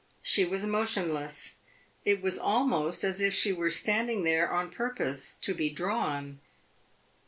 She 0.23 0.45
was 0.45 0.65
motionless; 0.65 1.57
it 2.05 2.23
was 2.23 2.39
almost 2.39 3.03
as 3.03 3.21
if 3.21 3.35
she 3.35 3.53
were 3.53 3.69
standing 3.69 4.23
there 4.23 4.51
on 4.51 4.71
purpose 4.71 5.35
to 5.43 5.53
be 5.53 5.69
drawn. 5.69 6.39